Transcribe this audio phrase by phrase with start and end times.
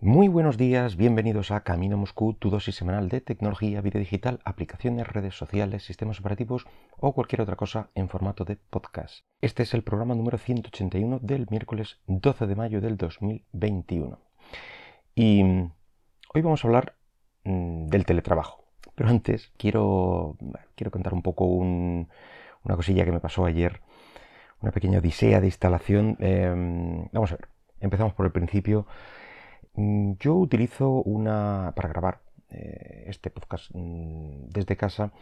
[0.00, 5.08] Muy buenos días, bienvenidos a Camino Moscú, tu dosis semanal de tecnología, vida digital, aplicaciones,
[5.08, 9.24] redes sociales, sistemas operativos o cualquier otra cosa en formato de podcast.
[9.40, 14.20] Este es el programa número 181 del miércoles 12 de mayo del 2021.
[15.16, 15.72] Y mm,
[16.32, 16.94] hoy vamos a hablar
[17.42, 18.66] mm, del teletrabajo.
[18.94, 20.36] Pero antes quiero,
[20.76, 22.06] quiero contar un poco una
[22.76, 23.80] cosilla que me pasó ayer,
[24.60, 26.16] una pequeña odisea de instalación.
[26.20, 27.48] Em, vamos a ver,
[27.80, 28.86] empezamos por el principio.
[29.78, 35.12] Mm, yo utilizo una, para grabar eh, este podcast mm, desde casa,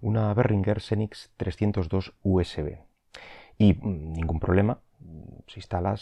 [0.00, 2.78] una Behringer Xenix 302 USB.
[3.58, 4.80] Y mm, ningún problema,
[5.46, 5.96] se instala,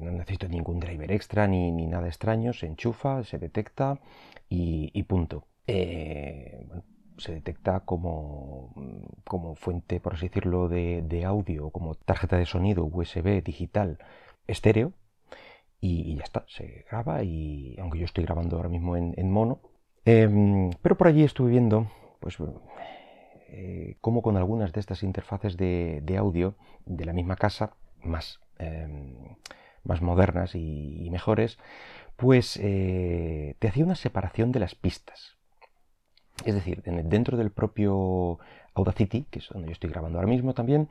[0.00, 3.98] no necesito ningún driver extra ni, nada extraño, se enchufa, se detecta
[4.48, 5.44] y, punto.
[5.66, 6.64] Eh,
[7.18, 8.74] se detecta como,
[9.24, 13.98] como, fuente, por así decirlo, de, de audio, como tarjeta de sonido USB digital
[14.46, 14.92] estéreo,
[15.80, 19.60] y, ya está, se graba y aunque yo estoy grabando ahora mismo en, mono,
[20.04, 22.36] em, pero por allí estuve viendo, pues,
[23.48, 29.36] eh, con algunas de estas interfaces de, audio de la misma casa, más, em,
[29.84, 31.58] más modernas y, mejores,
[32.16, 35.36] pues eh, te hacía una separación de las pistas.
[36.44, 38.38] Es decir, dentro del propio
[38.74, 40.88] Audacity, que es donde yo estoy grabando ahora mismo también,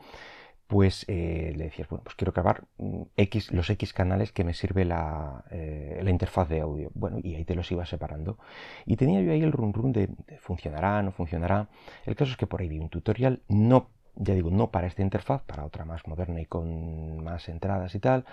[0.67, 4.53] pues eh, le decías, bueno, pues quiero grabar mm, X, los X canales que me
[4.53, 6.91] sirve eh, la, interfaz de audio.
[6.95, 8.37] Bueno, y ahí te los iba separando.
[8.85, 11.69] Y tenía yo ahí el run run de, funcionará, no funcionará.
[12.05, 15.01] El caso es que por ahí vi un tutorial, no, ya digo, no para esta
[15.03, 18.25] interfaz, para otra más moderna y con más entradas y tal.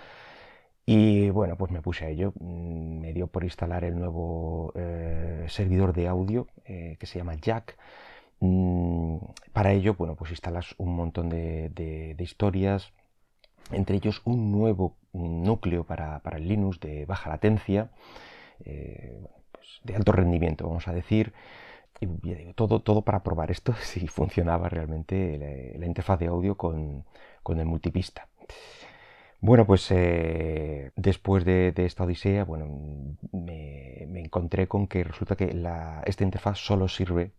[0.87, 2.33] Y bueno, pues me puse a ello.
[2.41, 7.77] Mm, me dio por instalar el nuevo eh, servidor de audio que se llama Jack
[9.53, 12.93] para ello, bueno, pues instalas un montón de, historias,
[13.71, 17.91] entre ellos un nuevo núcleo para, el Linux de baja latencia,
[18.65, 21.33] eh, pues de alto rendimiento, vamos a decir.
[22.01, 27.05] Y digo, todo, todo para probar esto, si funcionaba realmente la, interfaz de audio con,
[27.47, 28.29] el multipista.
[29.41, 32.67] Bueno, pues eh, después de, esta odisea, bueno,
[33.33, 35.55] me, encontré con que resulta que
[36.07, 37.33] esta interfaz solo sirve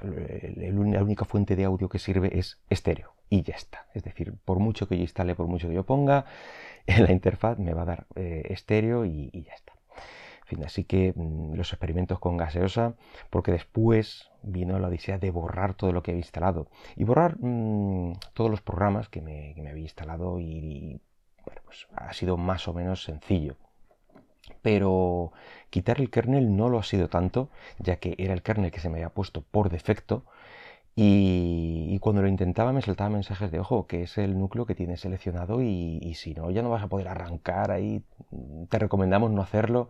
[0.00, 3.86] la única fuente de audio que sirve es estéreo y ya está.
[3.94, 6.26] Es decir, por mucho que yo instale, por mucho que yo ponga,
[6.86, 9.72] en la interfaz me va a dar eh, estéreo y, ya está.
[10.44, 12.94] fin, así que mm, los experimentos con gaseosa,
[13.30, 18.18] porque después vino la odisea de borrar todo lo que había instalado y borrar mm,
[18.34, 21.00] todos los programas que me, había instalado y,
[21.46, 23.56] bueno, pues ha sido más o menos sencillo
[24.62, 25.32] pero
[25.70, 28.88] quitar el kernel no lo ha sido tanto, ya que era el kernel que se
[28.88, 30.24] me había puesto por defecto.
[30.94, 35.00] Y, cuando lo intentaba me saltaban mensajes de ojo, que es el núcleo que tienes
[35.00, 38.02] seleccionado y, si no, ya no vas a poder arrancar ahí,
[38.68, 39.88] te recomendamos no hacerlo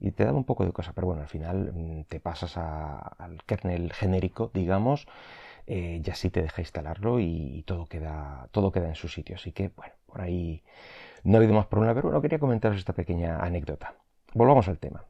[0.00, 3.42] y te da un poco de cosa, pero bueno, al final mm, te pasas al
[3.46, 5.06] kernel genérico, digamos,
[5.66, 9.36] eh, ya sí te deja instalarlo y, todo, queda, todo queda en su sitio.
[9.36, 10.62] Así que, bueno, por ahí
[11.24, 13.94] no ha habido más problema, pero bueno, quería comentaros esta pequeña anécdota.
[14.34, 15.04] Volvamos al tema.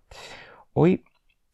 [0.73, 1.05] Hoy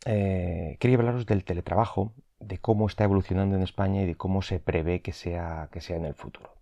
[0.05, 4.61] eh, quería hablaros del teletrabajo, de cómo está evolucionando en España y de cómo se
[4.61, 6.55] prevé que sea, que sea en el futuro.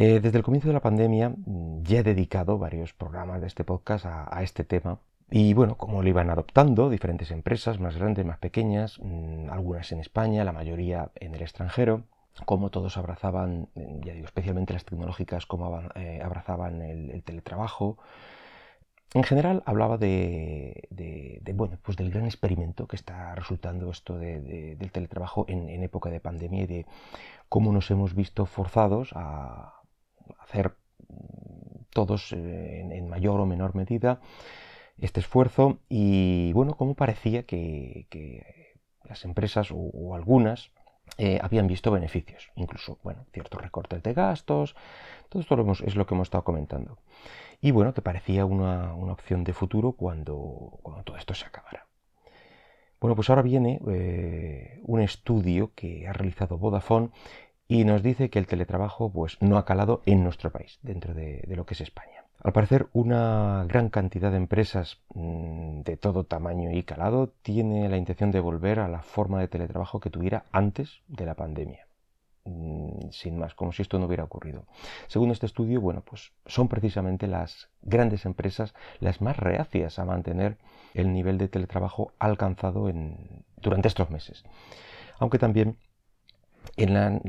[0.00, 3.64] Eh, desde el comienzo de la pandemia mm, ya he dedicado varios programas de este
[3.64, 5.00] podcast a, este tema
[5.30, 10.00] y bueno, cómo lo iban adoptando diferentes empresas, más grandes, más pequeñas, mm, algunas en
[10.00, 12.04] España, la mayoría en el extranjero,
[12.44, 17.98] cómo todos abrazaban, ya digo, especialmente las tecnológicas, cómo eh, abrazaban el, teletrabajo.
[19.14, 20.88] En general hablaba de,
[21.54, 26.64] bueno, pues del gran experimento que está resultando esto del teletrabajo en, época de pandemia
[26.64, 26.86] y de
[27.48, 29.80] cómo nos hemos visto forzados a
[30.40, 30.76] hacer
[31.90, 34.20] todos eh, en, mayor o menor medida
[34.98, 38.06] este esfuerzo y bueno, cómo parecía que,
[39.04, 40.70] las empresas o algunas
[41.18, 44.76] eh, habían visto beneficios, incluso, bueno, ciertos recortes de gastos,
[45.28, 46.98] todo esto es lo que hemos estado comentando.
[47.60, 51.88] Y bueno, que parecía una, opción de futuro cuando, cuando, todo esto se acabara.
[53.00, 57.10] Bueno, pues ahora viene eh, un estudio que ha realizado Vodafone
[57.66, 61.42] y nos dice que el teletrabajo pues, no ha calado en nuestro país, dentro de
[61.48, 62.27] lo que es España.
[62.40, 67.96] Al parecer, una gran cantidad de empresas mm, de todo tamaño y calado tiene la
[67.96, 71.88] intención de volver a la forma de teletrabajo que tuviera antes de la pandemia.
[72.44, 74.64] Mm, sin más, como si esto no hubiera ocurrido.
[75.08, 80.58] Según este estudio, bueno, pues son precisamente las grandes empresas las más reacias a mantener
[80.94, 82.88] el nivel de teletrabajo alcanzado
[83.56, 84.44] durante estos meses.
[85.18, 85.76] Aunque también
[86.78, 87.20] eran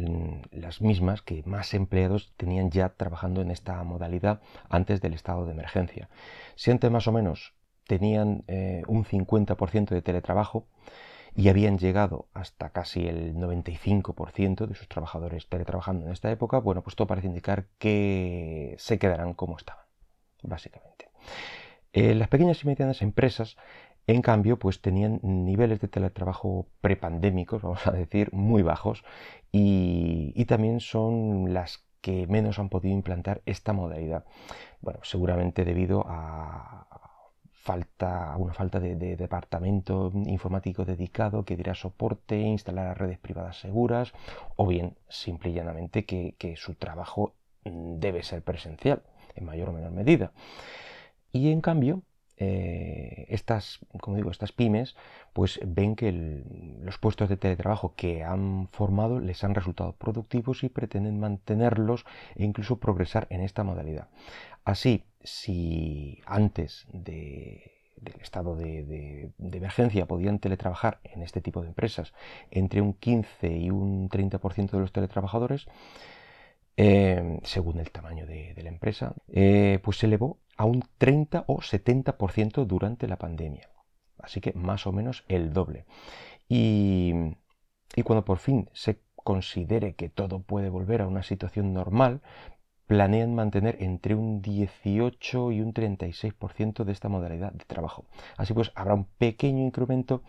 [0.52, 5.52] las mismas que más empleados tenían ya trabajando en esta modalidad antes del estado de
[5.52, 6.10] emergencia.
[6.56, 7.54] Siente más o menos
[7.88, 8.44] tenían
[8.88, 10.68] un 50% de teletrabajo
[11.36, 16.84] y habían llegado hasta casi el 95% de sus trabajadores teletrabajando en esta época, bueno,
[16.84, 19.86] pues todo parece indicar que se quedarán como estaban,
[20.44, 21.10] básicamente.
[21.94, 23.58] Eh, las pequeñas y medianas empresas,
[24.10, 29.04] en cambio, pues tenían niveles de teletrabajo prepandémicos, vamos a decir, muy bajos
[29.52, 34.26] y, también son las que menos han podido implantar esta modalidad.
[34.82, 36.88] Bueno, seguramente debido a,
[37.52, 44.12] falta, una falta de, departamento informático dedicado que diera soporte, instalar redes privadas seguras,
[44.56, 47.36] o bien simple y llanamente que, su trabajo
[47.66, 49.04] mm, debe ser presencial,
[49.36, 50.32] en mayor o menor medida.
[51.32, 52.02] Y en cambio,
[52.42, 54.96] eh, estas, como digo, estas pymes,
[55.34, 56.12] pues ven que
[56.82, 62.06] los puestos de teletrabajo que han formado les han resultado productivos y pretenden mantenerlos
[62.36, 64.08] e incluso progresar en esta modalidad.
[64.64, 67.62] Así, si antes del
[68.22, 72.14] estado de, emergencia podían teletrabajar en este tipo de empresas
[72.52, 75.68] entre un 15 y un 30% de los teletrabajadores,
[76.78, 81.62] eh, según el tamaño de, la empresa, eh, pues se elevó a un 30 o
[81.62, 83.70] 70% durante la pandemia.
[84.18, 85.86] Así que más o menos el doble.
[86.50, 87.14] Y,
[88.04, 92.22] cuando por fin se considere que todo puede volver a una situación normal,
[92.88, 98.04] planean mantener entre un 18 y un 36% de esta modalidad de trabajo.
[98.36, 100.24] Así pues, habrá un pequeño incremento,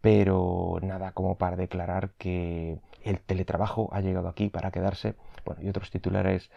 [0.00, 5.16] pero nada como para declarar que el teletrabajo ha llegado aquí para quedarse.
[5.44, 6.52] Bueno, y otros titulares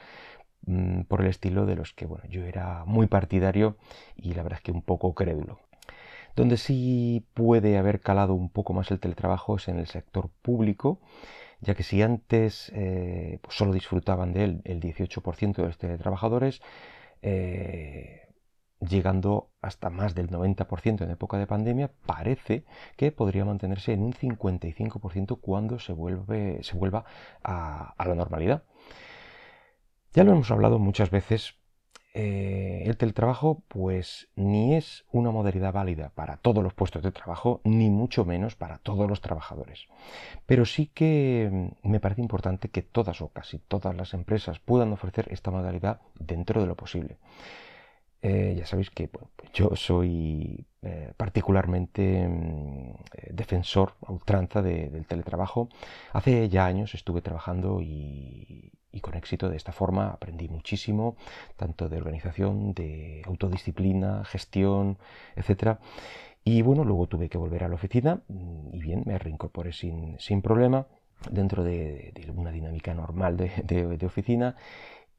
[0.66, 3.78] mm, por el estilo de los que bueno, yo era muy partidario
[4.16, 5.60] y la verdad es que un poco crédulo.
[6.36, 11.00] Donde sí puede haber calado un poco más el teletrabajo es en el sector público
[11.62, 16.62] ya que si antes eh, pues solo disfrutaban de él el 18% de los teletrabajadores,
[17.22, 18.30] eh,
[18.80, 22.66] llegando hasta más del 90% en época de pandemia, parece
[22.98, 25.96] que podría mantenerse en un 55% cuando se,
[26.64, 27.06] se vuelva
[27.44, 28.64] a la normalidad.
[30.16, 31.56] Ya lo hemos hablado muchas veces
[32.14, 37.60] eh, el teletrabajo pues ni es una modalidad válida para todos los puestos de trabajo,
[37.66, 39.88] ni mucho menos para todos los trabajadores.
[40.46, 41.50] Pero sí que
[41.84, 46.00] mm, me parece importante que todas o casi todas las empresas puedan ofrecer esta modalidad
[46.18, 47.18] dentro de lo posible.
[48.22, 52.94] Eh, ya sabéis que pues yo soy eh, particularmente mm,
[53.32, 55.68] defensor a ultranza del teletrabajo.
[56.14, 61.18] Hace ya años estuve trabajando y, y con éxito de esta forma aprendí muchísimo,
[61.58, 64.98] tanto de organización, de autodisciplina, gestión,
[65.36, 65.78] etc.
[66.44, 68.22] Y bueno, luego tuve que volver a la oficina
[68.72, 70.88] y bien, me reincorporé sin, sin problema
[71.30, 74.56] dentro de, una dinámica normal de, oficina.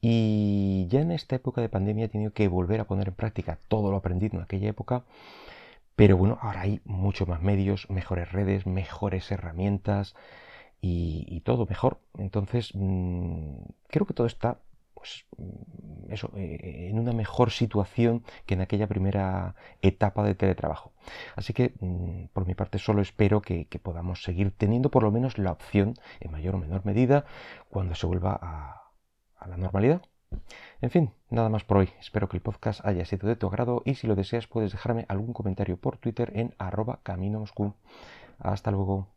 [0.01, 3.59] Y ya en esta época de pandemia he tenido que volver a poner en práctica
[3.67, 5.03] todo lo aprendido en aquella época.
[5.95, 10.15] Pero bueno, ahora hay mucho más medios, mejores redes, mejores herramientas,
[10.81, 11.99] y, todo mejor.
[12.17, 13.55] Entonces, mm,
[13.87, 14.59] creo que todo está
[14.93, 20.91] pues, mm, eso, eh, en una mejor situación que en aquella primera etapa de teletrabajo.
[21.35, 25.37] Así que, mm, por mi parte, solo espero que, podamos seguir teniendo por lo menos
[25.37, 27.25] la opción, en mayor o menor medida,
[27.69, 28.83] cuando se vuelva a,
[29.47, 30.01] la normalidad.
[30.81, 31.89] En fin, nada más por hoy.
[31.99, 35.05] Espero que el podcast haya sido de tu agrado y si lo deseas puedes dejarme
[35.07, 37.45] algún comentario por Twitter en arroba camino
[38.39, 39.07] Hasta luego.